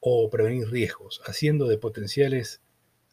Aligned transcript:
o 0.00 0.28
prevenir 0.28 0.68
riesgos, 0.72 1.22
haciendo 1.24 1.68
de 1.68 1.78
potenciales 1.78 2.62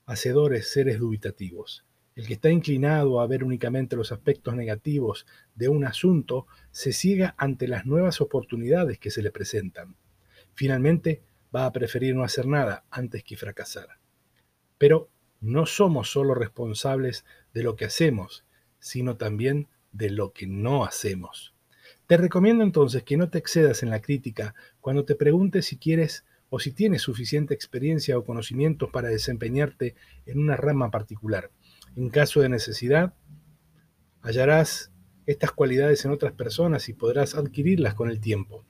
hacedores 0.07 0.71
seres 0.71 0.97
dubitativos. 0.97 1.85
El 2.15 2.25
que 2.25 2.33
está 2.33 2.49
inclinado 2.49 3.21
a 3.21 3.27
ver 3.27 3.43
únicamente 3.43 3.97
los 3.97 4.11
aspectos 4.11 4.55
negativos 4.55 5.27
de 5.53 5.69
un 5.69 5.85
asunto 5.85 6.47
se 6.71 6.91
ciega 6.91 7.35
ante 7.37 7.67
las 7.67 7.85
nuevas 7.85 8.19
oportunidades 8.19 8.97
que 8.97 9.11
se 9.11 9.21
le 9.21 9.29
presentan. 9.29 9.95
Finalmente, 10.55 11.21
va 11.55 11.65
a 11.65 11.71
preferir 11.71 12.15
no 12.15 12.23
hacer 12.23 12.45
nada 12.45 12.85
antes 12.89 13.23
que 13.23 13.37
fracasar. 13.37 13.99
Pero 14.77 15.09
no 15.41 15.65
somos 15.65 16.11
solo 16.11 16.33
responsables 16.33 17.25
de 17.53 17.63
lo 17.63 17.75
que 17.75 17.85
hacemos, 17.85 18.45
sino 18.79 19.17
también 19.17 19.67
de 19.91 20.09
lo 20.09 20.33
que 20.33 20.47
no 20.47 20.83
hacemos. 20.83 21.53
Te 22.07 22.17
recomiendo 22.17 22.63
entonces 22.63 23.03
que 23.03 23.17
no 23.17 23.29
te 23.29 23.37
excedas 23.37 23.83
en 23.83 23.89
la 23.89 24.01
crítica 24.01 24.55
cuando 24.79 25.05
te 25.05 25.15
preguntes 25.15 25.65
si 25.65 25.77
quieres 25.77 26.25
o 26.49 26.59
si 26.59 26.71
tienes 26.71 27.03
suficiente 27.03 27.53
experiencia 27.53 28.17
o 28.17 28.25
conocimientos 28.25 28.89
para 28.91 29.09
desempeñarte 29.09 29.95
en 30.25 30.39
una 30.39 30.57
rama 30.57 30.89
particular. 30.91 31.51
En 31.95 32.09
caso 32.09 32.41
de 32.41 32.49
necesidad, 32.49 33.13
hallarás 34.21 34.91
estas 35.25 35.51
cualidades 35.51 36.03
en 36.05 36.11
otras 36.11 36.33
personas 36.33 36.89
y 36.89 36.93
podrás 36.93 37.35
adquirirlas 37.35 37.93
con 37.93 38.09
el 38.09 38.19
tiempo. 38.19 38.65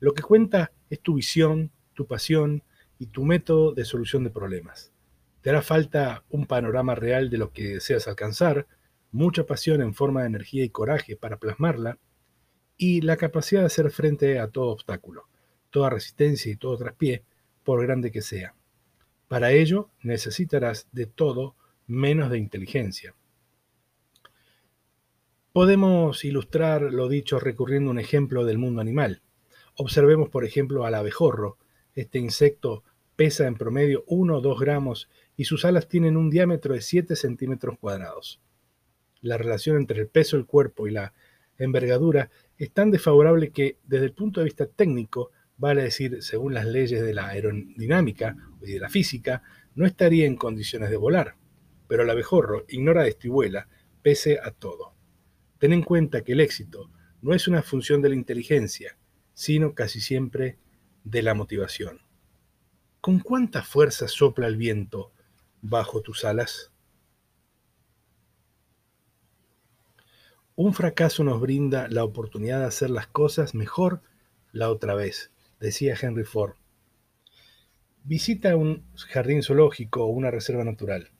Lo 0.00 0.14
que 0.14 0.22
cuenta 0.22 0.72
es 0.88 1.00
tu 1.00 1.14
visión, 1.14 1.70
tu 2.00 2.06
pasión 2.06 2.62
y 2.98 3.08
tu 3.08 3.24
método 3.24 3.74
de 3.74 3.84
solución 3.84 4.24
de 4.24 4.30
problemas. 4.30 4.90
Te 5.42 5.50
hará 5.50 5.60
falta 5.60 6.24
un 6.30 6.46
panorama 6.46 6.94
real 6.94 7.28
de 7.28 7.36
lo 7.36 7.52
que 7.52 7.74
deseas 7.74 8.08
alcanzar, 8.08 8.66
mucha 9.10 9.44
pasión 9.44 9.82
en 9.82 9.92
forma 9.92 10.22
de 10.22 10.28
energía 10.28 10.64
y 10.64 10.70
coraje 10.70 11.14
para 11.14 11.36
plasmarla, 11.36 11.98
y 12.78 13.02
la 13.02 13.18
capacidad 13.18 13.60
de 13.60 13.66
hacer 13.66 13.90
frente 13.90 14.38
a 14.38 14.48
todo 14.48 14.68
obstáculo, 14.68 15.28
toda 15.68 15.90
resistencia 15.90 16.50
y 16.50 16.56
todo 16.56 16.78
traspié, 16.78 17.22
por 17.64 17.82
grande 17.82 18.10
que 18.10 18.22
sea. 18.22 18.54
Para 19.28 19.52
ello 19.52 19.90
necesitarás 20.02 20.88
de 20.90 21.04
todo 21.04 21.54
menos 21.86 22.30
de 22.30 22.38
inteligencia. 22.38 23.14
Podemos 25.52 26.24
ilustrar 26.24 26.80
lo 26.80 27.10
dicho 27.10 27.38
recurriendo 27.38 27.90
a 27.90 27.92
un 27.92 27.98
ejemplo 27.98 28.46
del 28.46 28.56
mundo 28.56 28.80
animal. 28.80 29.20
Observemos, 29.76 30.30
por 30.30 30.46
ejemplo, 30.46 30.86
al 30.86 30.94
abejorro. 30.94 31.58
Este 31.94 32.18
insecto 32.18 32.84
pesa 33.16 33.46
en 33.46 33.54
promedio 33.54 34.04
1 34.06 34.36
o 34.36 34.40
2 34.40 34.60
gramos 34.60 35.08
y 35.36 35.44
sus 35.44 35.64
alas 35.64 35.88
tienen 35.88 36.16
un 36.16 36.30
diámetro 36.30 36.74
de 36.74 36.80
7 36.80 37.16
centímetros 37.16 37.78
cuadrados. 37.78 38.40
La 39.20 39.36
relación 39.36 39.76
entre 39.76 40.00
el 40.00 40.08
peso 40.08 40.36
del 40.36 40.46
cuerpo 40.46 40.86
y 40.86 40.92
la 40.92 41.12
envergadura 41.58 42.30
es 42.56 42.70
tan 42.72 42.90
desfavorable 42.90 43.50
que, 43.50 43.78
desde 43.84 44.06
el 44.06 44.12
punto 44.12 44.40
de 44.40 44.44
vista 44.44 44.66
técnico, 44.66 45.30
vale 45.58 45.82
decir, 45.82 46.22
según 46.22 46.54
las 46.54 46.64
leyes 46.64 47.02
de 47.02 47.12
la 47.12 47.28
aerodinámica 47.28 48.36
y 48.62 48.72
de 48.72 48.80
la 48.80 48.88
física, 48.88 49.42
no 49.74 49.84
estaría 49.84 50.26
en 50.26 50.36
condiciones 50.36 50.90
de 50.90 50.96
volar. 50.96 51.36
Pero 51.86 52.04
el 52.04 52.10
abejorro 52.10 52.64
ignora 52.68 53.06
esto 53.06 53.26
y 53.26 53.30
vuela, 53.30 53.68
pese 54.00 54.38
a 54.42 54.52
todo. 54.52 54.94
Ten 55.58 55.74
en 55.74 55.82
cuenta 55.82 56.22
que 56.22 56.32
el 56.32 56.40
éxito 56.40 56.90
no 57.20 57.34
es 57.34 57.46
una 57.48 57.62
función 57.62 58.00
de 58.00 58.08
la 58.08 58.14
inteligencia, 58.14 58.96
sino 59.34 59.74
casi 59.74 60.00
siempre 60.00 60.56
de 61.04 61.22
la 61.22 61.34
motivación. 61.34 62.00
¿Con 63.00 63.20
cuánta 63.20 63.62
fuerza 63.62 64.08
sopla 64.08 64.46
el 64.46 64.56
viento 64.56 65.12
bajo 65.62 66.02
tus 66.02 66.24
alas? 66.24 66.70
Un 70.54 70.74
fracaso 70.74 71.24
nos 71.24 71.40
brinda 71.40 71.88
la 71.88 72.04
oportunidad 72.04 72.60
de 72.60 72.66
hacer 72.66 72.90
las 72.90 73.06
cosas 73.06 73.54
mejor 73.54 74.02
la 74.52 74.70
otra 74.70 74.94
vez, 74.94 75.32
decía 75.58 75.96
Henry 76.00 76.24
Ford. 76.24 76.54
Visita 78.04 78.56
un 78.56 78.84
jardín 79.08 79.42
zoológico 79.42 80.04
o 80.04 80.08
una 80.08 80.30
reserva 80.30 80.64
natural 80.64 81.10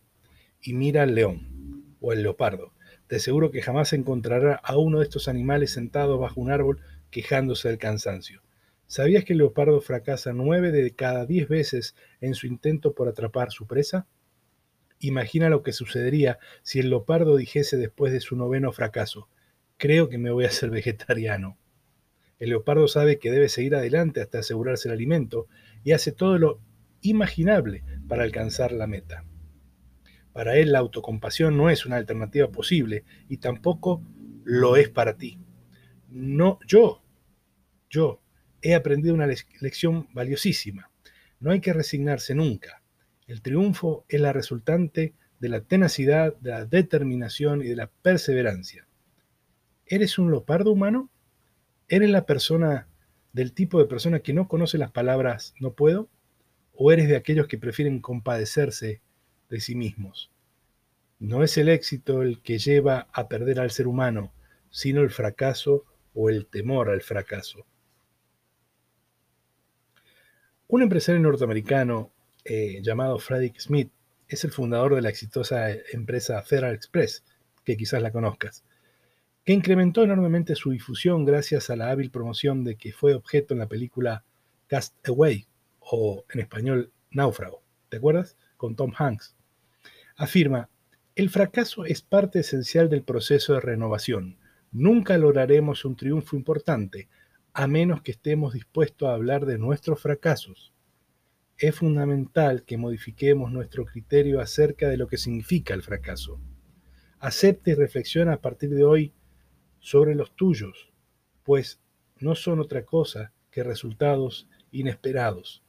y 0.61 0.75
mira 0.75 1.05
al 1.05 1.15
león 1.15 1.97
o 2.01 2.13
el 2.13 2.23
leopardo. 2.23 2.73
De 3.09 3.19
seguro 3.19 3.51
que 3.51 3.63
jamás 3.63 3.93
encontrará 3.93 4.55
a 4.57 4.77
uno 4.77 4.99
de 4.99 5.05
estos 5.05 5.29
animales 5.29 5.73
sentado 5.73 6.19
bajo 6.19 6.41
un 6.41 6.51
árbol 6.51 6.81
quejándose 7.11 7.69
del 7.69 7.79
cansancio. 7.79 8.43
¿Sabías 8.91 9.25
que 9.25 9.35
el 9.35 9.39
leopardo 9.39 9.81
fracasa 9.81 10.33
nueve 10.33 10.73
de 10.73 10.91
cada 10.91 11.25
diez 11.25 11.49
veces 11.49 11.95
en 12.21 12.35
su 12.35 12.49
intento 12.49 12.93
por 12.93 13.07
atrapar 13.07 13.53
su 13.53 13.69
presa? 13.69 14.09
Imagina 14.99 15.49
lo 15.49 15.63
que 15.63 15.73
sucedería 15.73 16.41
si 16.65 16.81
el 16.81 16.91
leopardo 16.91 17.37
dijese 17.37 17.77
después 17.77 18.13
de 18.13 18.19
su 18.19 18.35
noveno 18.35 18.73
fracaso, 18.73 19.29
creo 19.77 20.09
que 20.09 20.19
me 20.19 20.33
voy 20.33 20.45
a 20.45 20.49
hacer 20.49 20.71
vegetariano. 20.71 21.57
El 22.41 22.49
leopardo 22.49 22.89
sabe 22.89 23.21
que 23.21 23.31
debe 23.31 23.49
seguir 23.49 23.77
adelante 23.77 24.23
hasta 24.23 24.41
asegurarse 24.41 24.89
el 24.89 24.95
alimento 24.95 25.47
y 25.85 25.93
hace 25.93 26.11
todo 26.11 26.37
lo 26.39 26.61
imaginable 27.01 27.85
para 28.09 28.25
alcanzar 28.25 28.73
la 28.73 28.89
meta. 28.89 29.25
Para 30.33 30.57
él 30.57 30.73
la 30.73 30.81
autocompasión 30.81 31.57
no 31.57 31.71
es 31.71 31.87
una 31.87 31.95
alternativa 31.95 32.49
posible 32.49 33.05
y 33.29 33.37
tampoco 33.37 34.03
lo 34.43 34.75
es 34.75 34.89
para 34.89 35.17
ti. 35.17 35.39
No, 36.09 36.59
yo, 36.67 37.05
yo 37.89 38.21
he 38.63 38.75
aprendido 38.75 39.15
una 39.15 39.27
lección 39.27 40.09
valiosísima. 40.13 40.91
No 41.39 41.51
hay 41.51 41.61
que 41.61 41.73
resignarse 41.73 42.35
nunca. 42.35 42.83
El 43.27 43.43
triunfo 43.43 44.05
es 44.09 44.21
la 44.21 44.33
resultante 44.33 45.15
de 45.39 45.49
la 45.49 45.63
tenacidad, 45.63 46.37
de 46.41 46.51
la 46.51 46.65
determinación 46.67 47.63
y 47.63 47.69
de 47.69 47.77
la 47.77 47.89
perseverancia. 47.89 48.87
¿Eres 49.87 50.19
un 50.19 50.31
leopardo 50.31 50.71
humano? 50.71 51.11
¿Eres 51.89 52.11
la 52.11 52.27
persona 52.27 52.87
del 53.33 53.53
tipo 53.53 53.79
de 53.79 53.87
persona 53.87 54.21
que 54.21 54.33
no 54.33 54.49
conoce 54.49 54.79
las 54.79 54.91
palabras 54.91 55.55
no 55.59 55.73
puedo? 55.73 56.09
¿O 56.75 56.93
eres 56.93 57.09
de 57.09 57.17
aquellos 57.17 57.47
que 57.47 57.59
prefieren 57.59 58.01
compadecerse 58.01 59.01
de 59.49 59.61
sí 59.61 59.75
mismos? 59.75 60.31
No 61.19 61.43
es 61.43 61.57
el 61.59 61.69
éxito 61.69 62.23
el 62.23 62.41
que 62.41 62.59
lleva 62.59 63.09
a 63.13 63.29
perder 63.29 63.61
al 63.61 63.71
ser 63.71 63.87
humano, 63.87 64.33
sino 64.71 65.01
el 65.03 65.11
fracaso 65.11 65.85
o 66.15 66.31
el 66.31 66.47
temor 66.47 66.91
al 66.91 67.03
fracaso. 67.03 67.67
Un 70.73 70.83
empresario 70.83 71.21
norteamericano 71.21 72.13
eh, 72.45 72.79
llamado 72.81 73.19
Frederick 73.19 73.59
Smith, 73.59 73.91
es 74.29 74.45
el 74.45 74.53
fundador 74.53 74.95
de 74.95 75.03
la 75.03 75.09
exitosa 75.09 75.69
empresa 75.93 76.41
Federal 76.43 76.77
Express, 76.77 77.25
que 77.65 77.77
quizás 77.77 78.01
la 78.01 78.13
conozcas, 78.13 78.63
que 79.45 79.53
incrementó 79.53 80.05
enormemente 80.05 80.55
su 80.55 80.71
difusión 80.71 81.25
gracias 81.25 81.71
a 81.71 81.77
la 81.77 81.91
hábil 81.91 82.13
promoción 82.13 82.63
de 82.63 82.77
que 82.77 82.93
fue 82.93 83.15
objeto 83.15 83.53
en 83.53 83.59
la 83.59 83.67
película 83.67 84.23
Cast 84.69 84.95
Away, 85.09 85.49
o 85.81 86.25
en 86.33 86.39
español 86.39 86.93
Náufrago, 87.11 87.65
¿te 87.89 87.97
acuerdas? 87.97 88.37
Con 88.57 88.77
Tom 88.77 88.93
Hanks. 88.97 89.35
Afirma, 90.17 90.69
el 91.17 91.31
fracaso 91.31 91.85
es 91.85 92.01
parte 92.01 92.39
esencial 92.39 92.89
del 92.89 93.03
proceso 93.03 93.55
de 93.55 93.61
renovación. 93.61 94.39
Nunca 94.71 95.19
lograremos 95.19 95.85
un 95.85 95.97
triunfo 95.97 96.37
importante 96.37 97.09
a 97.53 97.67
menos 97.67 98.03
que 98.03 98.13
estemos 98.13 98.55
dispuestos 98.55 99.09
a 99.09 99.15
hablar 99.15 99.47
de 99.47 99.59
nuestros 99.59 100.01
fracasos. 100.01 100.73
Es 101.59 101.77
fundamental 101.77 102.65
que 102.65 102.79
modifiquemos 102.79 103.53
nuestro 103.53 103.85
criterio 103.85 104.41
acerca 104.41 104.89
de 104.89 104.97
lo 104.97 105.09
que 105.09 105.19
significa 105.19 105.75
el 105.75 105.83
fracaso. 105.83 106.41
Acepta 107.19 107.71
y 107.71 107.75
reflexiona 107.75 108.35
a 108.35 108.41
partir 108.41 108.71
de 108.71 108.85
hoy 108.85 109.13
sobre 109.79 110.15
los 110.15 110.35
tuyos, 110.35 110.91
pues 111.45 111.81
no 112.19 112.35
son 112.35 112.61
otra 112.61 112.85
cosa 112.85 113.33
que 113.51 113.63
resultados 113.63 114.49
inesperados. 114.71 115.63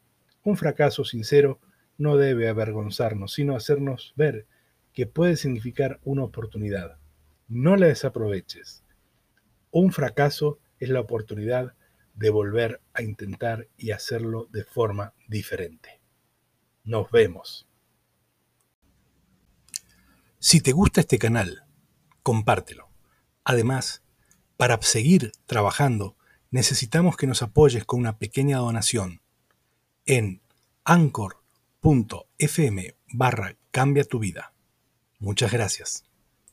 Un 0.43 0.57
fracaso 0.57 1.03
sincero 1.03 1.59
no 1.97 2.17
debe 2.17 2.47
avergonzarnos, 2.47 3.33
sino 3.33 3.55
hacernos 3.55 4.13
ver 4.15 4.45
que 4.93 5.07
puede 5.07 5.35
significar 5.35 5.99
una 6.03 6.23
oportunidad. 6.23 6.97
No 7.47 7.75
la 7.75 7.87
desaproveches. 7.87 8.83
Un 9.71 9.91
fracaso 9.91 10.59
es 10.81 10.89
la 10.89 10.99
oportunidad 10.99 11.75
de 12.15 12.29
volver 12.29 12.81
a 12.93 13.03
intentar 13.03 13.69
y 13.77 13.91
hacerlo 13.91 14.49
de 14.51 14.65
forma 14.65 15.13
diferente. 15.27 16.01
Nos 16.83 17.09
vemos. 17.11 17.69
Si 20.39 20.59
te 20.59 20.71
gusta 20.71 21.01
este 21.01 21.19
canal, 21.19 21.63
compártelo. 22.23 22.89
Además, 23.43 24.03
para 24.57 24.81
seguir 24.81 25.31
trabajando, 25.45 26.17
necesitamos 26.49 27.15
que 27.15 27.27
nos 27.27 27.43
apoyes 27.43 27.85
con 27.85 27.99
una 27.99 28.17
pequeña 28.17 28.57
donación 28.57 29.21
en 30.05 30.41
anchor.fm 30.83 31.35
barra 33.13 33.55
cambia 33.69 34.03
tu 34.03 34.17
vida. 34.17 34.53
Muchas 35.19 35.51
gracias. 35.51 36.10